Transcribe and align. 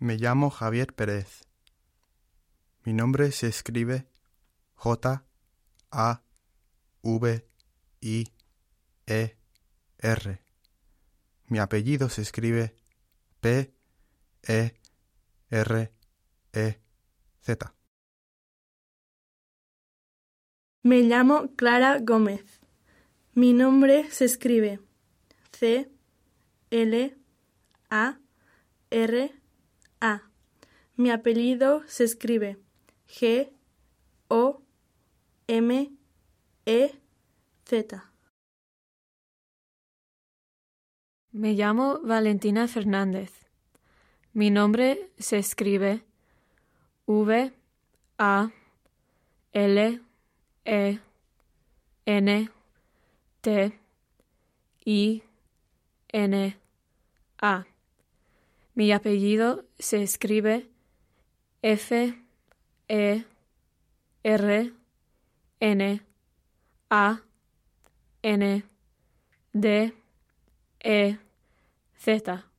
Me 0.00 0.16
llamo 0.16 0.48
Javier 0.50 0.94
Pérez. 0.94 1.42
Mi 2.84 2.92
nombre 2.92 3.32
se 3.32 3.48
escribe 3.48 4.06
J 4.74 5.26
A 5.90 6.22
V 7.02 7.44
I 8.00 8.28
E 9.06 9.36
R. 9.98 10.40
Mi 11.46 11.58
apellido 11.58 12.08
se 12.08 12.22
escribe 12.22 12.76
P 13.40 13.74
E 14.46 14.78
R 15.50 15.92
E 16.52 16.80
Z. 17.40 17.74
Me 20.84 21.02
llamo 21.02 21.56
Clara 21.56 21.98
Gómez. 21.98 22.60
Mi 23.34 23.52
nombre 23.52 24.08
se 24.12 24.26
escribe 24.26 24.78
C 25.50 25.90
L 26.70 27.16
A 27.90 28.20
R 28.90 29.34
A. 30.00 30.22
Mi 30.96 31.10
apellido 31.10 31.82
se 31.86 32.04
escribe 32.04 32.58
G 33.06 33.52
O 34.28 34.62
M 35.46 35.90
E 36.66 36.94
Z. 37.64 38.02
Me 41.30 41.54
llamo 41.54 42.00
Valentina 42.02 42.66
Fernández. 42.68 43.32
Mi 44.32 44.50
nombre 44.50 45.10
se 45.18 45.38
escribe 45.38 46.02
V 47.06 47.52
A 48.18 48.50
L 49.52 50.00
E 50.64 50.98
N 52.06 52.50
T 53.40 53.78
I 54.84 55.22
N 56.12 56.58
A. 57.40 57.66
Mi 58.78 58.92
apellido 58.92 59.64
se 59.80 60.04
escribe 60.04 60.68
F 61.62 62.14
E 62.86 63.24
R 64.22 64.72
N 65.58 66.00
A 66.88 67.20
N 68.22 68.62
D 69.52 69.92
E 70.78 71.18
Z 71.98 72.48